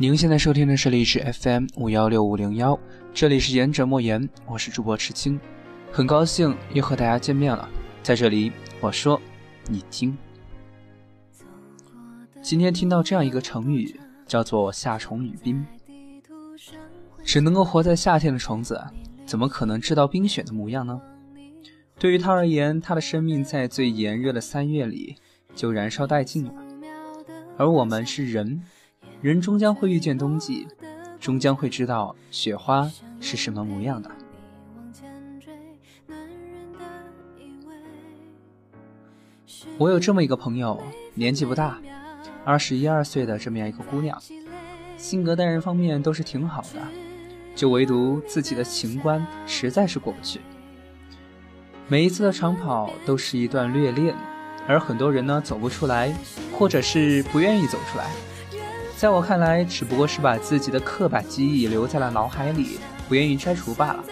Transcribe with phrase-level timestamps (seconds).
[0.00, 2.78] 您现在收听的是荔枝 FM 五幺六五零幺，
[3.12, 5.40] 这里是言者莫言，我是主播池青，
[5.90, 7.68] 很高兴又和大家见面了。
[8.00, 9.20] 在这里，我说，
[9.68, 10.16] 你听。
[12.40, 15.66] 今天听到这样一个成语，叫做“夏虫语冰”。
[17.24, 18.80] 只能够活在夏天的虫子，
[19.26, 21.00] 怎么可能知道冰雪的模样呢？
[21.98, 25.16] 对于它而言，它的生命在最炎热的三月里
[25.56, 26.54] 就燃烧殆尽了。
[27.56, 28.62] 而我们是人。
[29.20, 30.68] 人终将会遇见冬季，
[31.18, 32.88] 终将会知道雪花
[33.20, 34.08] 是什么模样的。
[39.76, 40.80] 我有这么一个朋友，
[41.14, 41.80] 年纪不大，
[42.44, 44.16] 二十一二岁的这么样一个姑娘，
[44.96, 46.80] 性格待人方面都是挺好的，
[47.56, 50.40] 就唯独自己的情关实在是过不去。
[51.88, 54.14] 每一次的长跑都是一段虐恋，
[54.68, 56.14] 而很多人呢走不出来，
[56.56, 58.08] 或者是不愿意走出来。
[58.98, 64.02] 在我看来，只不过是把自己的刻板记忆留在了脑海里，不愿意摘除罢了。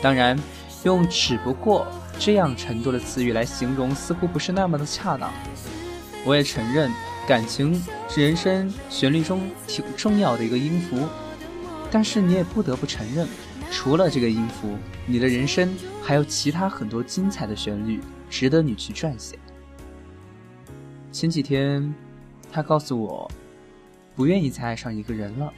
[0.00, 0.38] 当然，
[0.84, 1.86] 用“只不过”
[2.18, 5.30] 这样程度的词语来形容，似乎不是那么的恰当。
[6.24, 6.90] 我也承认，
[7.28, 7.74] 感情
[8.08, 11.06] 是人生旋律中挺重要的一个音符，
[11.90, 13.28] 但是你也不得不承认，
[13.70, 18.00] 除了这个音符，你的人生还有其他很多精彩的旋律
[18.30, 19.38] 值得你去撰写。
[21.12, 21.94] 前几天，
[22.50, 23.30] 他告诉我。
[24.16, 25.52] 不愿意再爱上一个人了，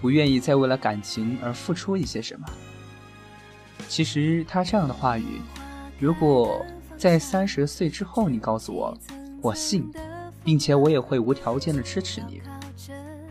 [0.00, 2.46] 不愿意再为了感情而付出一些什么。
[3.88, 5.40] 其实他这样的话语，
[5.98, 6.64] 如果
[6.96, 8.96] 在三十岁之后你告诉我，
[9.42, 9.90] 我信，
[10.44, 12.40] 并且我也会无条件的支持你。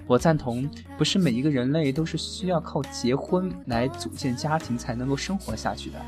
[0.05, 5.99] 我赞同，不是每一个人类都是需要靠结婚来组建家庭才能够生活下去的。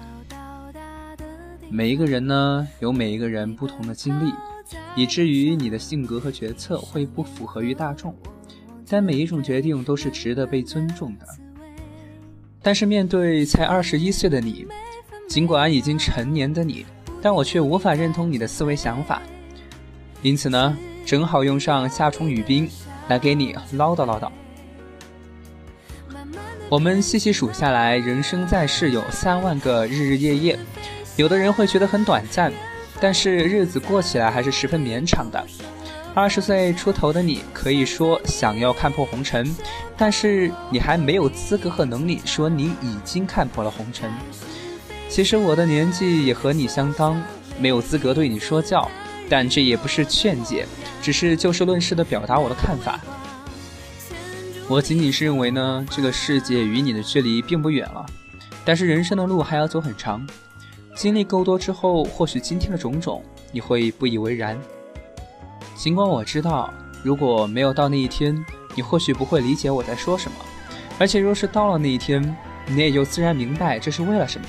[1.70, 4.34] 每一个人呢，有每一个人不同的经历。
[4.96, 8.16] 以至于你的性格和决策会不符合于大众，
[8.88, 11.26] 但每一种决定都是值得被尊重的。
[12.62, 14.68] 但是面对才二十一岁的你，
[15.28, 16.86] 尽管已经成年的你，
[17.22, 19.22] 但我却无法认同你的思维想法。
[20.22, 22.70] 因此呢，正好用上夏虫语冰
[23.08, 24.30] 来给你唠叨唠叨。
[26.70, 30.60] 我们细细数下来，人生在世有三万个日日夜夜，
[31.16, 32.52] 有的人会觉得很短暂。
[33.00, 35.46] 但是日子过起来还是十分绵长的。
[36.14, 39.56] 二十岁出头的你，可以说想要看破红尘，
[39.96, 44.12] 但是你还没有资格和能力说你已经看破了红尘。
[45.08, 47.22] 其实我的年纪也和你相当，
[47.60, 48.90] 没有资格对你说教，
[49.30, 50.66] 但这也不是劝解，
[51.02, 53.00] 只是就事论事的表达我的看法。
[54.68, 58.06] 我仅仅是认为呢，这个世界与你的距离并不远了，
[58.66, 60.28] 但是人生的路还要走很长。
[60.96, 64.60] 经历够多之后，或许今天的种种你会不以为然。
[65.76, 66.74] 尽管我知道，
[67.04, 68.46] 如果没有到那一天，
[68.76, 70.38] 你或许不会理解我在说什么。
[71.00, 72.36] 而且若是到了那一天，
[72.68, 74.48] 你也就自然明白这是为了什么。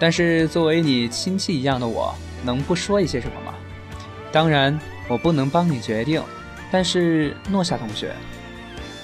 [0.00, 2.12] 但是作为你亲戚一样的我，
[2.44, 3.54] 能不说一些什么吗？
[4.32, 4.76] 当然，
[5.08, 6.20] 我不能帮你决定。
[6.72, 8.12] 但是诺夏同学，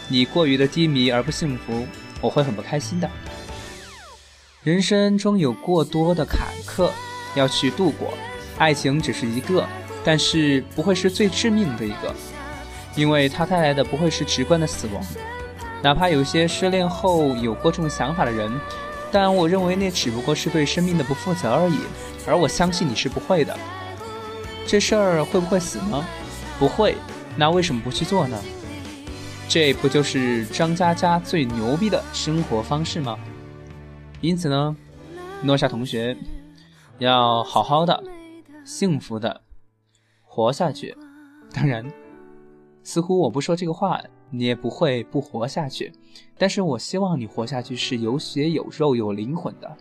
[0.09, 1.87] 你过于的低迷而不幸福，
[2.21, 3.09] 我会很不开心的。
[4.65, 6.91] 人生中有过多的坎坷
[7.37, 8.13] 要去度过，
[8.59, 9.65] 爱情只是一个，
[10.03, 12.13] 但是不会是最致命的一个，
[12.97, 15.01] 因为它带来的不会是直观的死亡。
[15.81, 18.53] 哪怕有些失恋后有过这种想法的人，
[19.13, 21.79] 但我认为那只不过是对生命的不负责而已。
[22.27, 23.57] 而我相信你是不会的。
[24.67, 26.05] 这事儿会不会死呢？
[26.59, 26.97] 不会。
[27.37, 28.37] 那为什么不去做呢？
[29.49, 33.17] 这不就是张嘉佳最牛逼的生活方式吗？
[34.21, 34.77] 因此呢，
[35.43, 36.17] 诺夏同学
[36.99, 38.03] 要好好的、
[38.65, 39.41] 幸福的
[40.23, 40.97] 活下去。
[41.53, 41.85] 当然，
[42.83, 45.93] 似乎我不说这个话，你也不会不活下去。
[46.37, 49.77] 但是我希望你活下去是有血有肉有灵魂的，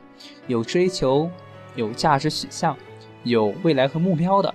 [0.47, 1.29] 有追求、
[1.75, 2.77] 有价值取向、
[3.23, 4.53] 有未来和目标的。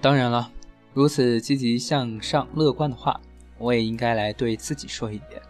[0.00, 0.50] 当然了，
[0.92, 3.20] 如此积极向上、乐观的话，
[3.58, 5.40] 我也应该来对自己说一点。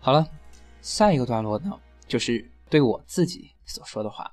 [0.00, 0.26] 好了，
[0.80, 1.70] 下一个段落呢？
[2.10, 4.28] 就是对我自己所说的话。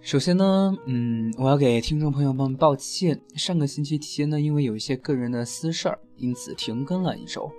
[0.00, 7.50] 首先呢，嗯，我要给听众朋友们抱歉，上个星期天呢，因为有一些个人的私事儿，因此停更了一周。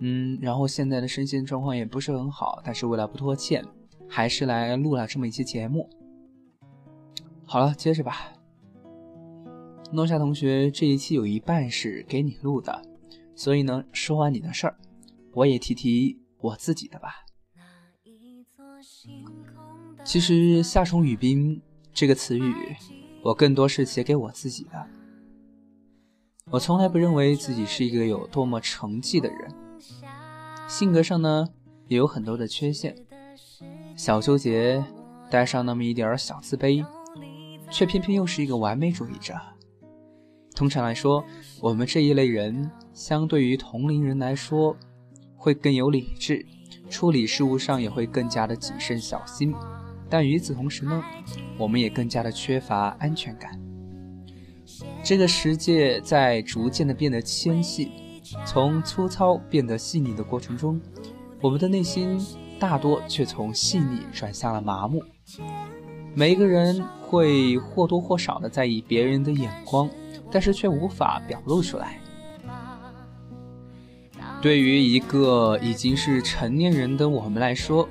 [0.00, 3.64] 嗯，然后现在的身心状况也不是很好，但是为了不拖欠，
[4.06, 5.88] 还是来录了这么一期节目。
[7.46, 8.34] 好了，接着吧。
[9.90, 12.91] 诺夏同学，这一期有一半是给你录的。
[13.34, 14.76] 所以呢，说完你的事儿，
[15.32, 17.24] 我也提提我自己的吧。
[20.04, 21.60] 其实“夏虫语冰”
[21.92, 22.54] 这个词语，
[23.22, 24.86] 我更多是写给我自己的。
[26.50, 29.54] 我从来不认为自己是一个有多么成绩的人，
[30.68, 31.48] 性格上呢
[31.88, 32.94] 也有很多的缺陷，
[33.96, 34.84] 小纠结，
[35.30, 36.84] 带上那么一点小自卑，
[37.70, 39.34] 却偏偏又是一个完美主义者。
[40.54, 41.24] 通常来说，
[41.60, 44.76] 我们这一类人相对于同龄人来说，
[45.36, 46.44] 会更有理智，
[46.90, 49.54] 处理事务上也会更加的谨慎小心。
[50.08, 51.02] 但与此同时呢，
[51.56, 53.58] 我们也更加的缺乏安全感。
[55.02, 57.90] 这个世界在逐渐的变得纤细，
[58.44, 60.80] 从粗糙变得细腻的过程中，
[61.40, 62.20] 我们的内心
[62.58, 65.02] 大多却从细腻转向了麻木。
[66.14, 69.88] 每一个人会或多或少的在意别人的眼光，
[70.30, 71.98] 但是却无法表露出来。
[74.42, 77.88] 对于一个已经是成年人的我们来说，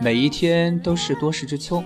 [0.00, 1.84] 每一天都是多事之秋。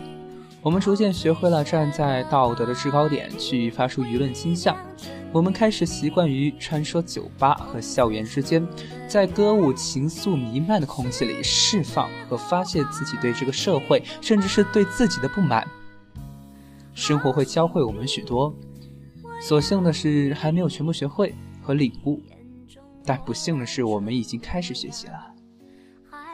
[0.62, 4.76] 我们逐渐学会了站在道德的制高点去发出舆论倾向，
[5.32, 8.64] 我们开始习惯于穿梭酒吧和校园之间，
[9.08, 15.66] 在歌舞情愫弥漫的空气里释放和发泄自己对这个社会，甚至是对自己的不满。
[16.94, 18.54] 生活会教会我们许多，
[19.40, 22.20] 所幸的是还没有全部学会和领悟，
[23.04, 25.34] 但不幸的是我们已经开始学习了，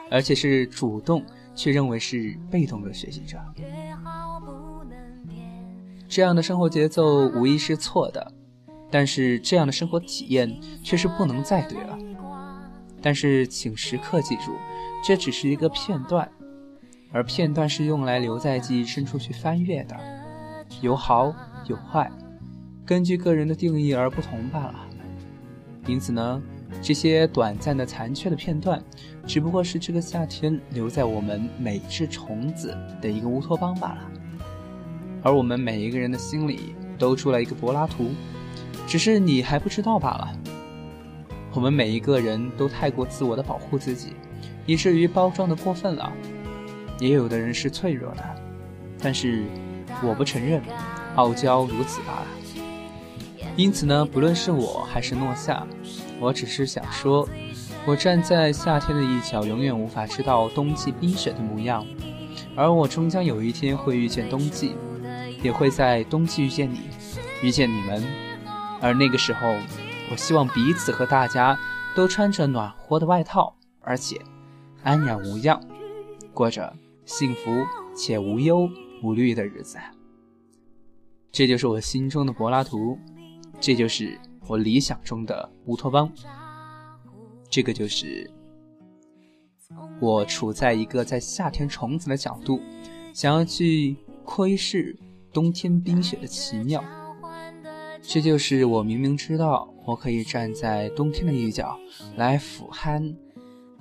[0.09, 1.23] 而且是主动。
[1.53, 3.37] 却认为是被动的学习者，
[6.07, 8.31] 这样的生活节奏无疑是错的，
[8.89, 11.99] 但是这样的生活体验却是不能再对了。
[13.01, 14.55] 但是请时刻记住，
[15.03, 16.31] 这只是一个片段，
[17.11, 19.99] 而片段是用来留在记忆深处去翻阅的，
[20.79, 21.35] 有好
[21.67, 22.09] 有坏，
[22.85, 24.87] 根据个人的定义而不同罢了。
[25.85, 26.41] 因此呢？
[26.81, 28.83] 这些短暂的残缺的片段，
[29.25, 33.99] 只不过是这个夏天留在我们每只虫子的一个乌托邦罢了。
[35.23, 38.11] 而我们每一个人的心里都住了一个柏拉图，
[38.87, 40.33] 只是你还不知道罢了。
[41.53, 44.13] 我们每一个人都太过自我的保护自己，
[44.65, 46.11] 以至于包装的过分了。
[46.99, 48.23] 也有的人是脆弱的，
[48.99, 49.43] 但是
[50.03, 50.61] 我不承认，
[51.15, 52.27] 傲娇如此罢了。
[53.61, 55.67] 因此呢，不论是我还是诺夏。
[56.19, 57.29] 我只是想说，
[57.85, 61.85] 我站在夏天的一角，永远无法知道冬季冰雪的模样，
[62.55, 64.73] 而我终将有一天会遇见冬季，
[65.43, 66.79] 也会在冬季遇见你，
[67.43, 68.03] 遇见你们。
[68.81, 69.47] 而那个时候，
[70.09, 71.55] 我希望彼此和大家
[71.95, 74.19] 都穿着暖和的外套，而且
[74.81, 75.61] 安然无恙，
[76.33, 76.73] 过着
[77.05, 77.63] 幸福
[77.95, 78.67] 且无忧
[79.03, 79.77] 无虑的日子。
[81.31, 82.97] 这就是我心中的柏拉图，
[83.61, 84.19] 这就是。
[84.47, 86.11] 我理想中的乌托邦，
[87.47, 88.29] 这个就是
[90.01, 92.59] 我处在一个在夏天虫子的角度，
[93.13, 94.97] 想要去窥视
[95.31, 96.83] 冬天冰雪的奇妙。
[98.01, 101.79] 这就是我明明知道我可以站在冬天的一角
[102.17, 103.15] 来俯瞰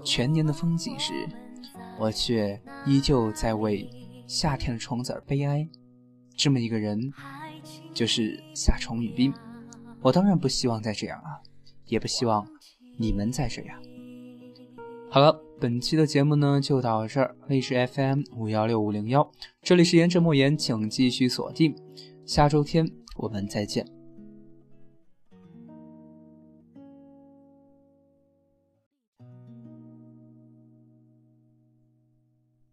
[0.05, 1.27] 全年的风景时，
[1.99, 3.91] 我却依旧在为
[4.29, 5.67] 夏天的虫子而悲哀。
[6.37, 7.13] 这么一个人，
[7.93, 9.33] 就是夏虫语冰。
[10.03, 11.41] 我当然不希望再这样啊，
[11.87, 12.47] 也不希望
[12.97, 13.79] 你们再这样。
[15.11, 17.37] 好了，本期的节目呢就到这儿。
[17.49, 19.31] 荔枝 FM 五幺六五零幺，
[19.63, 21.75] 这里是言者莫言，请继续锁定。
[22.25, 24.00] 下周天我们再见。